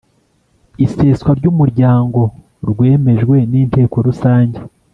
[0.85, 2.19] Iseswa ry Umuryango
[2.69, 4.59] rwemejwe n Inteko Rusange